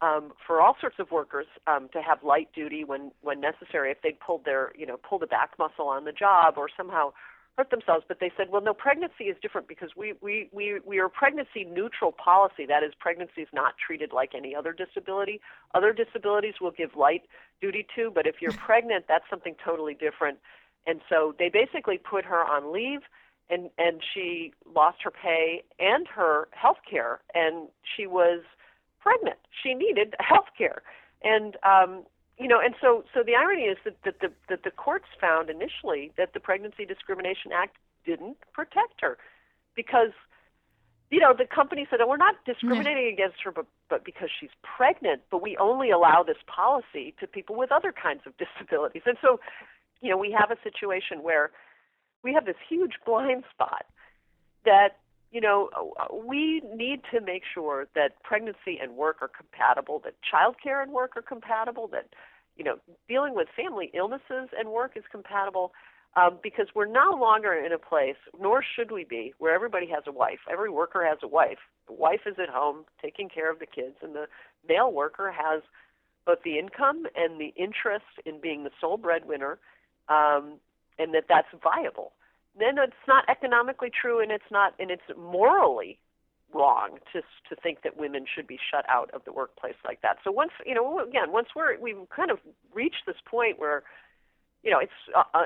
[0.02, 4.02] um, for all sorts of workers um, to have light duty when when necessary if
[4.02, 7.12] they'd pulled their you know pulled a back muscle on the job or somehow
[7.58, 8.04] hurt themselves.
[8.08, 11.64] But they said, well, no, pregnancy is different because we we we we are pregnancy
[11.64, 12.66] neutral policy.
[12.66, 15.42] That is, pregnancy is not treated like any other disability.
[15.74, 17.24] Other disabilities will give light
[17.62, 20.40] duty to, but if you're pregnant, that's something totally different.
[20.88, 23.02] And so they basically put her on leave
[23.50, 28.42] and and she lost her pay and her health care and she was
[29.00, 29.38] pregnant.
[29.64, 30.82] She needed health care.
[31.24, 32.04] And um,
[32.38, 35.50] you know, and so so the irony is that, that the that the courts found
[35.50, 39.18] initially that the Pregnancy Discrimination Act didn't protect her
[39.76, 40.12] because
[41.12, 44.50] you know the company said, oh, we're not discriminating against her, but but because she's
[44.64, 49.04] pregnant, but we only allow this policy to people with other kinds of disabilities.
[49.06, 49.40] And so,
[50.02, 51.52] you know, we have a situation where
[52.26, 53.86] we have this huge blind spot
[54.66, 54.98] that
[55.36, 55.70] you know,
[56.26, 61.18] we need to make sure that pregnancy and work are compatible, that childcare and work
[61.18, 62.08] are compatible, that,
[62.56, 62.78] you know,
[63.10, 65.74] dealing with family illnesses and work is compatible,
[66.16, 70.04] um, because we're no longer in a place, nor should we be, where everybody has
[70.08, 70.40] a wife.
[70.50, 71.60] Every worker has a wife.
[71.88, 74.28] The wife is at home taking care of the kids, and the
[74.70, 75.64] male worker has
[76.26, 79.60] both the income and the interest in being the sole breadwinner,
[80.08, 80.60] um,
[80.98, 82.12] and that that's viable
[82.58, 86.00] then it's not economically true and it's not and it's morally
[86.54, 90.18] wrong to to think that women should be shut out of the workplace like that.
[90.24, 92.40] So once you know again once we're we've kind of
[92.74, 93.84] reached this point where
[94.64, 95.46] you know it's uh, uh,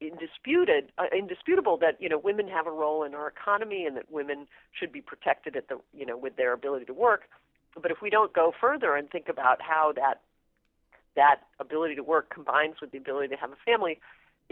[0.00, 4.10] indisputed uh, indisputable that you know women have a role in our economy and that
[4.10, 4.46] women
[4.78, 7.22] should be protected at the you know with their ability to work.
[7.80, 10.20] But if we don't go further and think about how that
[11.16, 14.00] that ability to work combines with the ability to have a family,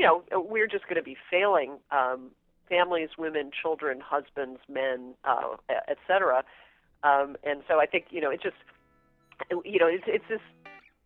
[0.00, 2.30] you know, we're just going to be failing um,
[2.70, 6.42] families, women, children, husbands, men, uh, et cetera.
[7.02, 8.56] Um, and so I think, you know, it's just,
[9.50, 10.40] you know, it's, it's this,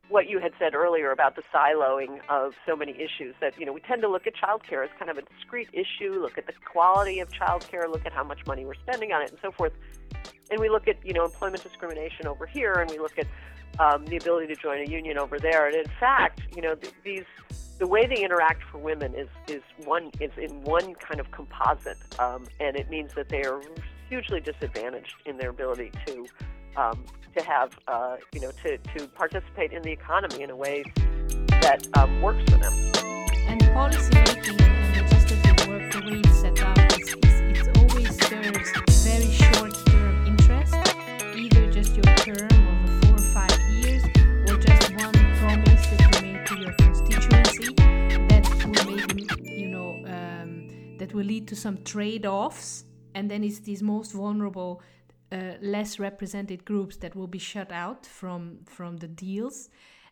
[0.09, 3.73] what you had said earlier about the siloing of so many issues that, you know,
[3.73, 6.53] we tend to look at childcare as kind of a discrete issue, look at the
[6.71, 9.73] quality of childcare, look at how much money we're spending on it and so forth.
[10.53, 13.27] And we look at, you know, employment discrimination over here and we look at
[13.81, 15.67] um, the ability to join a union over there.
[15.67, 17.25] And in fact, you know, th- these
[17.79, 21.99] the way they interact for women is is one is in one kind of composite,
[22.19, 23.61] um, and it means that they are
[24.09, 26.27] hugely disadvantaged in their ability to
[26.77, 27.05] um,
[27.37, 30.85] to have uh, you know to to participate in the economy in a way
[31.63, 32.73] that um, works for them.
[33.47, 38.27] And policy making and legislative work, the way it's set up, is, is it always
[38.27, 40.75] serves very short term interest,
[41.37, 42.64] either just your term
[51.05, 52.85] that will lead to some trade offs.
[53.15, 54.81] And then it's these most vulnerable,
[55.31, 59.69] uh, less represented groups that will be shut out from, from the deals.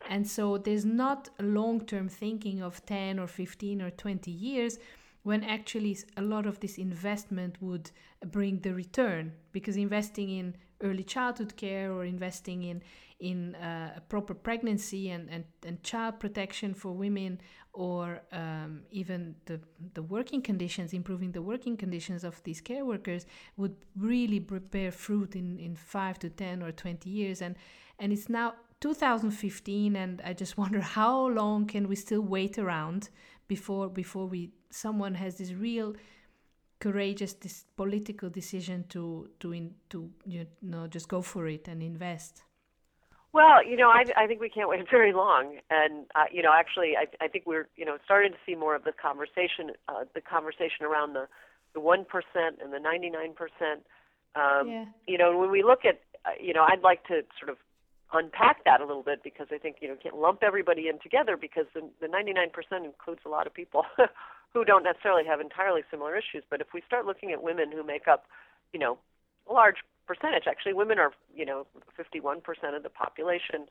[0.07, 4.77] And so there's not long term thinking of 10 or 15 or 20 years
[5.23, 7.89] when actually a lot of this investment would
[8.27, 12.83] bring the return because investing in early childhood care or investing in
[13.19, 17.39] in uh, a proper pregnancy and, and, and child protection for women
[17.73, 19.59] or um, even the,
[19.95, 23.25] the working conditions, improving the working conditions of these care workers
[23.57, 27.41] would really bear fruit in, in five to 10 or 20 years.
[27.41, 27.55] And,
[27.99, 33.09] and it's now 2015 and I just wonder how long can we still wait around
[33.47, 35.95] before, before we, someone has this real
[36.79, 41.81] courageous this political decision to to in, to you know just go for it and
[41.81, 42.43] invest?
[43.33, 46.51] Well, you know, I, I think we can't wait very long, and uh, you know,
[46.55, 50.05] actually, I, I think we're you know starting to see more of the conversation, uh,
[50.13, 51.27] the conversation around the
[51.73, 53.83] the one percent and the ninety nine percent.
[54.35, 54.67] Um.
[55.07, 57.57] You know, when we look at, uh, you know, I'd like to sort of
[58.13, 60.99] unpack that a little bit because I think you know you can't lump everybody in
[60.99, 63.83] together because the the ninety nine percent includes a lot of people
[64.53, 66.43] who don't necessarily have entirely similar issues.
[66.49, 68.25] But if we start looking at women who make up,
[68.71, 68.99] you know,
[69.49, 70.43] a large percentage.
[70.47, 71.65] Actually, women are you know
[71.97, 72.41] 51%
[72.75, 73.67] of the population,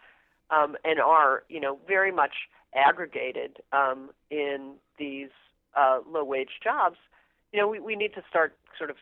[0.51, 5.31] um, and are you know very much aggregated um, in these
[5.77, 6.97] uh, low wage jobs.
[7.53, 8.97] You know, we, we need to start sort of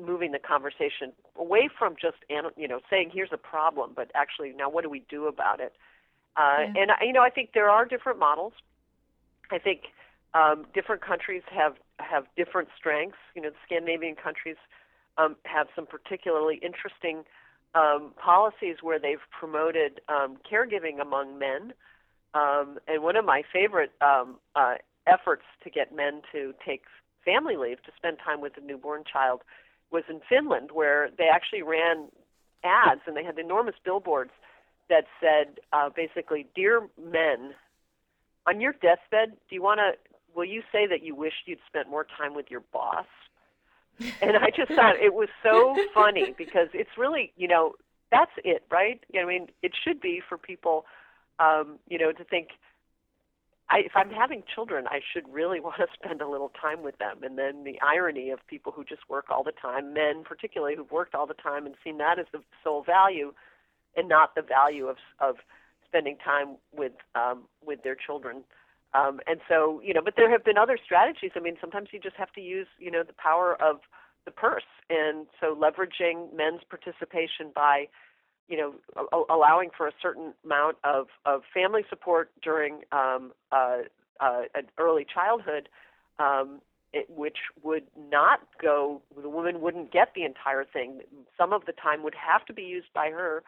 [0.00, 2.16] moving the conversation away from just
[2.56, 5.74] you know saying here's a problem, but actually now what do we do about it?
[6.36, 6.82] Uh, yeah.
[6.82, 8.52] And you know, I think there are different models.
[9.50, 9.84] I think
[10.34, 13.18] um, different countries have have different strengths.
[13.34, 14.56] You know, the Scandinavian countries
[15.18, 17.24] um, have some particularly interesting
[17.74, 21.72] um, policies where they've promoted um, caregiving among men.
[22.34, 24.74] Um, and one of my favorite um, uh,
[25.06, 26.82] efforts to get men to take
[27.24, 29.42] family leave to spend time with a newborn child
[29.90, 32.08] was in Finland, where they actually ran
[32.64, 34.30] ads and they had enormous billboards
[34.88, 37.54] that said uh, basically, "Dear men,
[38.46, 39.92] on your deathbed, do you want to?
[40.34, 43.06] Will you say that you wished you'd spent more time with your boss?"
[44.22, 47.74] And I just thought it was so funny because it's really, you know,
[48.10, 49.00] that's it, right?
[49.18, 50.86] I mean, it should be for people,
[51.38, 52.48] um, you know, to think,
[53.70, 56.98] I, if I'm having children, I should really want to spend a little time with
[56.98, 57.22] them.
[57.22, 60.90] And then the irony of people who just work all the time, men particularly who've
[60.90, 63.32] worked all the time and seen that as the sole value,
[63.96, 65.36] and not the value of of
[65.86, 68.44] spending time with um, with their children.
[68.94, 71.32] Um, and so, you know, but there have been other strategies.
[71.36, 73.80] I mean, sometimes you just have to use, you know, the power of
[74.24, 74.64] the purse.
[74.88, 77.88] And so leveraging men's participation by,
[78.48, 78.74] you know,
[79.12, 83.80] a- allowing for a certain amount of, of family support during um, uh,
[84.20, 84.42] uh,
[84.78, 85.68] early childhood,
[86.18, 86.60] um,
[86.94, 91.00] it, which would not go, the woman wouldn't get the entire thing.
[91.36, 93.42] Some of the time would have to be used by her,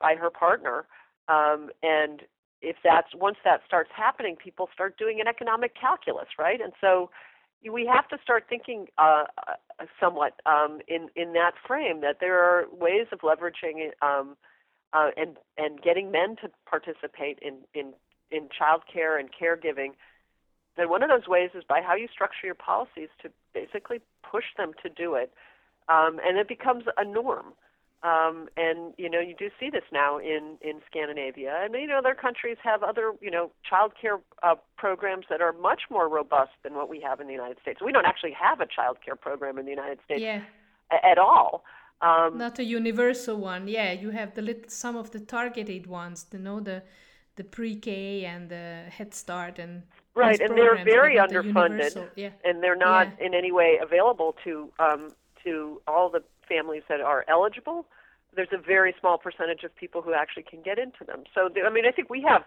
[0.00, 0.86] by her partner.
[1.28, 2.22] Um, and
[2.62, 6.60] if that's once that starts happening, people start doing an economic calculus, right?
[6.60, 7.10] And so
[7.68, 12.38] we have to start thinking uh, uh, somewhat um, in in that frame that there
[12.38, 14.36] are ways of leveraging um,
[14.92, 17.92] uh, and and getting men to participate in in
[18.30, 19.92] in childcare and caregiving.
[20.76, 24.44] And one of those ways is by how you structure your policies to basically push
[24.56, 25.32] them to do it,
[25.88, 27.52] um, and it becomes a norm.
[28.02, 31.98] Um, and you know, you do see this now in in Scandinavia, and you know,
[31.98, 36.52] other countries have other you know child care uh, programs that are much more robust
[36.62, 37.80] than what we have in the United States.
[37.84, 40.42] We don't actually have a child care program in the United States yeah.
[40.90, 41.62] a- at all.
[42.00, 43.68] Um, Not a universal one.
[43.68, 46.26] Yeah, you have the little, some of the targeted ones.
[46.32, 46.82] You know the
[47.36, 49.82] the pre-K and the Head Start and
[50.14, 52.30] right, and they're very underfunded, the yeah.
[52.44, 53.26] and they're not yeah.
[53.26, 55.10] in any way available to um,
[55.44, 57.86] to all the families that are eligible,
[58.34, 61.24] there's a very small percentage of people who actually can get into them.
[61.34, 62.42] So, I mean, I think we have.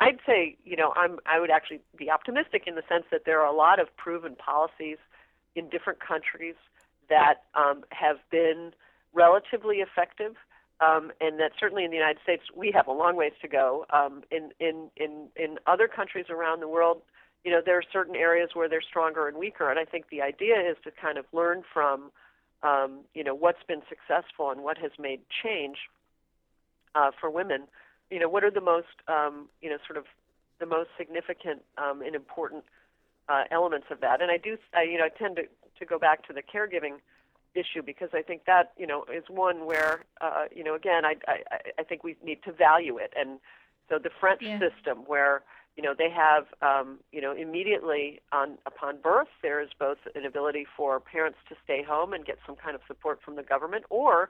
[0.00, 1.18] I'd say, you know, I'm.
[1.26, 4.36] I would actually be optimistic in the sense that there are a lot of proven
[4.36, 4.98] policies
[5.56, 6.54] in different countries
[7.08, 8.72] that um, have been
[9.12, 10.34] relatively effective,
[10.80, 13.86] um, and that certainly in the United States we have a long ways to go.
[13.90, 17.02] Um, in in in in other countries around the world,
[17.44, 20.22] you know, there are certain areas where they're stronger and weaker, and I think the
[20.22, 22.10] idea is to kind of learn from
[22.62, 25.76] um, you know what's been successful and what has made change
[26.94, 27.68] uh, for women.
[28.10, 30.04] You know, what are the most um, you know sort of
[30.60, 32.64] the most significant um, and important
[33.28, 34.20] uh, elements of that?
[34.20, 35.42] And I do, I, you know, I tend to
[35.78, 36.98] to go back to the caregiving
[37.54, 41.14] issue because I think that you know is one where uh, you know again I,
[41.26, 41.38] I
[41.78, 43.38] I think we need to value it and
[43.88, 44.58] so the French yeah.
[44.58, 45.42] system where
[45.78, 50.26] you know they have um, you know immediately on upon birth there is both an
[50.26, 53.84] ability for parents to stay home and get some kind of support from the government
[53.88, 54.28] or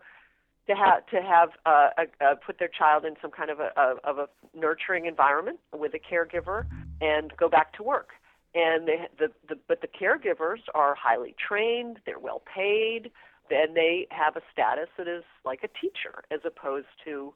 [0.69, 3.71] to have to have uh, a, a, put their child in some kind of a,
[3.77, 6.67] a of a nurturing environment with a caregiver
[7.01, 8.11] and go back to work.
[8.55, 13.11] And they the, the but the caregivers are highly trained they're well paid
[13.51, 17.33] and they have a status that is like a teacher as opposed to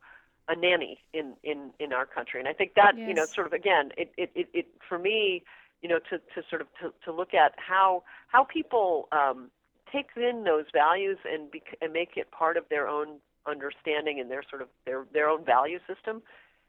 [0.49, 3.09] a nanny in in in our country and i think that yes.
[3.09, 5.43] you know sort of again it, it it it for me
[5.83, 9.51] you know to to sort of to, to look at how how people um
[9.91, 14.31] take in those values and be, and make it part of their own understanding and
[14.31, 16.23] their sort of their their own value system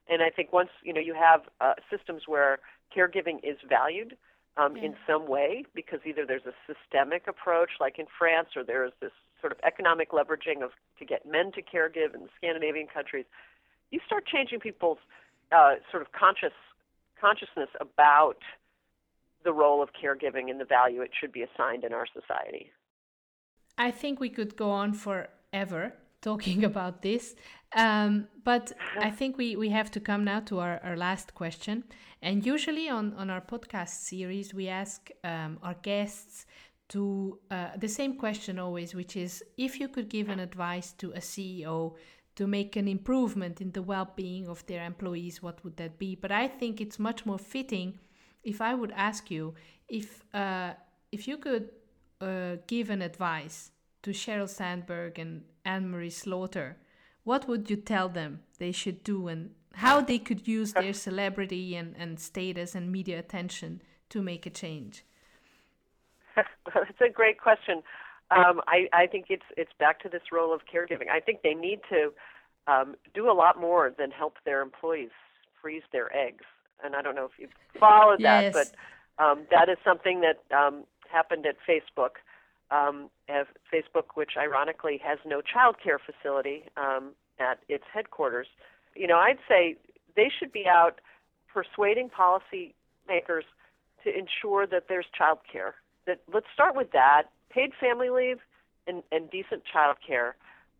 [0.08, 2.60] and i think once you know you have uh, systems where
[2.96, 4.16] caregiving is valued
[4.58, 4.84] um, Yeah.
[4.84, 9.12] in some way because either there's a systemic approach like in France or there's this
[9.42, 13.26] sort of economic leveraging of to get men to caregive in the Scandinavian countries.
[13.94, 14.98] You start changing people's
[15.52, 16.58] uh, sort of conscious
[17.22, 18.40] consciousness about
[19.46, 22.72] the role of caregiving and the value it should be assigned in our society.
[23.78, 27.36] I think we could go on forever talking about this.
[27.76, 31.84] Um, but I think we, we have to come now to our, our last question.
[32.22, 36.48] And usually on, on our podcast series, we ask um, our guests
[36.90, 41.12] to uh, the same question always, which is if you could give an advice to
[41.12, 41.94] a CEO
[42.36, 46.16] to make an improvement in the well being of their employees, what would that be?
[46.16, 48.00] But I think it's much more fitting
[48.44, 49.56] if I would ask you
[49.88, 50.74] if, uh,
[51.12, 51.70] if you could
[52.20, 53.72] uh, give an advice
[54.04, 56.78] to Sheryl Sandberg and Anne Marie Slaughter,
[57.24, 61.76] what would you tell them they should do and how they could use their celebrity
[61.76, 65.06] and, and status and media attention to make a change?
[66.36, 67.84] well, That's a great question.
[68.36, 71.10] Um, I, I think it's it's back to this role of caregiving.
[71.12, 72.12] I think they need to
[72.68, 75.10] um, do a lot more than help their employees
[75.62, 76.46] freeze their eggs.
[76.84, 78.54] And I don't know if you've followed Yes.
[78.54, 78.68] that,
[79.18, 82.22] but um, that is something that um, happened at Facebook.
[82.72, 88.48] Um, Facebook, which ironically has no child care facility um, at its headquarters,
[88.96, 89.76] you know, I'd say
[90.16, 91.00] they should be out
[91.54, 93.44] persuading policymakers
[94.04, 95.76] to ensure that there's child care.
[96.08, 97.24] That let's start with that.
[97.54, 98.40] Paid family leave
[98.88, 100.36] and, and decent child care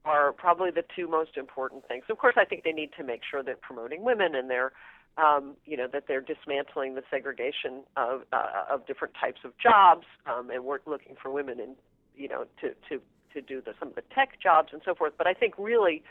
[0.06, 2.04] are probably the two most important things.
[2.10, 4.74] Of course, I think they need to make sure they're promoting women and they're,
[5.18, 10.06] um, you know, that they're dismantling the segregation of uh, of different types of jobs,
[10.26, 11.76] um, and we're looking for women in,
[12.18, 13.00] you know, to to
[13.34, 15.14] to do the, some of the tech jobs and so forth.
[15.18, 16.04] But I think really,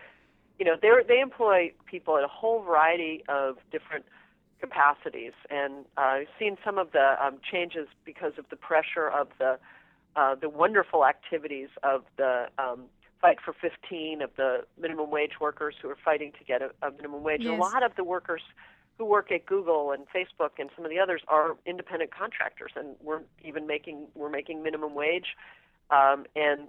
[0.59, 4.05] you know, they they employ people at a whole variety of different
[4.61, 9.29] capacities, and uh, I've seen some of the um, changes because of the pressure of
[9.39, 9.59] the
[10.17, 12.85] uh, the wonderful activities of the um,
[13.23, 16.91] Fight for 15 of the minimum wage workers who are fighting to get a, a
[16.91, 17.43] minimum wage.
[17.45, 17.57] Yes.
[17.57, 18.43] A lot of the workers
[18.99, 22.97] who work at Google and Facebook and some of the others are independent contractors, and
[23.01, 25.37] we're even making we're making minimum wage,
[25.91, 26.63] um, and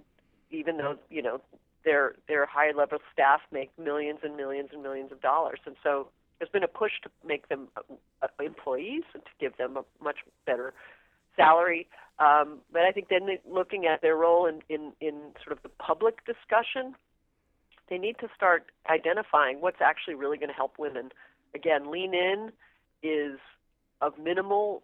[0.52, 1.40] even though you know
[1.84, 6.06] their their high level staff make millions and millions and millions of dollars, and so
[6.38, 10.18] there's been a push to make them uh, employees and to give them a much
[10.46, 10.72] better
[11.36, 11.88] salary.
[12.18, 15.68] Um, but I think then looking at their role in, in, in sort of the
[15.68, 16.94] public discussion,
[17.90, 21.10] they need to start identifying what's actually really going to help women.
[21.54, 22.52] Again, lean in
[23.02, 23.38] is
[24.00, 24.82] of minimal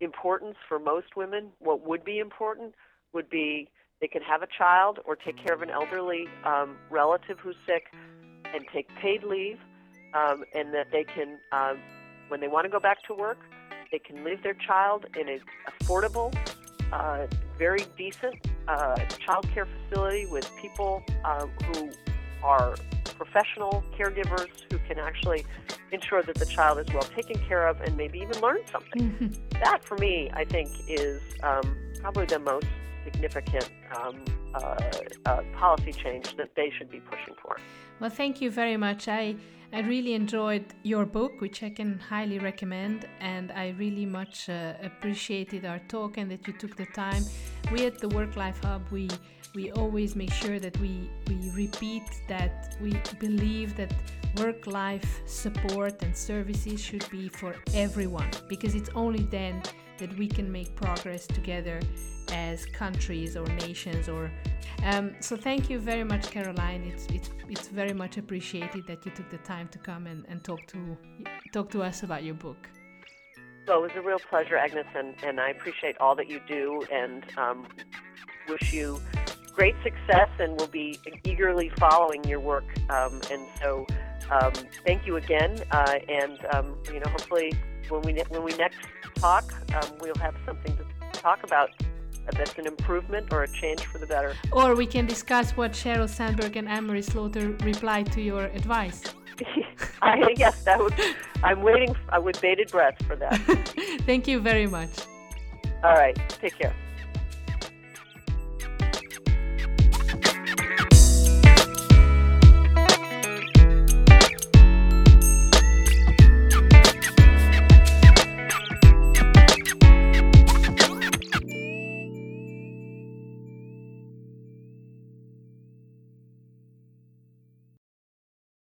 [0.00, 1.48] importance for most women.
[1.58, 2.74] What would be important
[3.12, 3.68] would be
[4.00, 7.84] they can have a child or take care of an elderly um, relative who's sick
[8.52, 9.58] and take paid leave,
[10.14, 11.78] um, and that they can, um,
[12.28, 13.38] when they want to go back to work,
[13.92, 15.40] they can leave their child in an
[15.80, 16.34] affordable,
[16.92, 17.26] uh,
[17.58, 18.34] very decent
[18.66, 21.90] uh, child care facility with people uh, who
[22.42, 22.74] are
[23.16, 25.44] professional caregivers who can actually
[25.92, 29.36] ensure that the child is well taken care of and maybe even learn something.
[29.52, 32.66] That, for me, I think, is um, probably the most
[33.04, 34.24] significant um,
[34.54, 34.76] uh,
[35.26, 37.58] uh, policy change that they should be pushing for.
[38.00, 39.06] Well, thank you very much.
[39.06, 39.36] I
[39.74, 44.74] I really enjoyed your book, which I can highly recommend, and I really much uh,
[44.82, 47.24] appreciated our talk and that you took the time.
[47.72, 49.08] We at the Work Life Hub, we
[49.54, 53.94] we always make sure that we we repeat that we believe that
[54.36, 59.62] work life support and services should be for everyone because it's only then
[60.02, 61.78] that we can make progress together
[62.32, 64.30] as countries or nations or
[64.90, 69.12] um, so thank you very much caroline it's, it's it's very much appreciated that you
[69.18, 70.78] took the time to come and, and talk to
[71.52, 72.62] talk to us about your book
[73.66, 76.82] So it was a real pleasure, Agnes, and, and I appreciate all that you do
[76.90, 77.68] and um,
[78.48, 79.00] wish you
[79.54, 82.64] great success and we'll be eagerly following your work.
[82.90, 83.86] Um, and so
[84.30, 84.52] um,
[84.86, 85.52] thank you again.
[85.70, 87.52] Uh, and, um, you know, hopefully
[87.90, 88.78] when we, ne- when we next
[89.14, 90.84] talk, um, we'll have something to
[91.20, 91.70] talk about
[92.30, 94.34] that's an improvement or a change for the better.
[94.52, 99.02] or we can discuss what sheryl sandberg and anne-marie slaughter replied to your advice
[100.02, 100.94] I, yes, that would,
[101.42, 103.34] I'm waiting uh, with bated breath for that.
[104.06, 104.90] thank you very much
[105.82, 106.16] All right.
[106.28, 106.74] Take care.